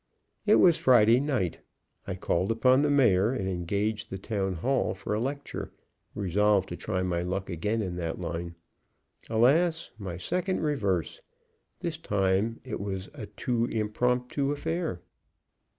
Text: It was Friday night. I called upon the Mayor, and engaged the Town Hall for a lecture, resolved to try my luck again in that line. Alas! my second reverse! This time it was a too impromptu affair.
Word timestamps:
It 0.47 0.55
was 0.55 0.79
Friday 0.79 1.19
night. 1.19 1.59
I 2.07 2.15
called 2.15 2.51
upon 2.51 2.81
the 2.81 2.89
Mayor, 2.89 3.33
and 3.33 3.47
engaged 3.47 4.09
the 4.09 4.17
Town 4.17 4.53
Hall 4.55 4.95
for 4.95 5.13
a 5.13 5.19
lecture, 5.19 5.69
resolved 6.15 6.69
to 6.69 6.75
try 6.75 7.03
my 7.03 7.21
luck 7.21 7.51
again 7.51 7.83
in 7.83 7.97
that 7.97 8.19
line. 8.19 8.55
Alas! 9.29 9.91
my 9.99 10.17
second 10.17 10.61
reverse! 10.61 11.21
This 11.81 11.99
time 11.99 12.61
it 12.63 12.79
was 12.79 13.11
a 13.13 13.27
too 13.27 13.65
impromptu 13.65 14.51
affair. 14.51 15.01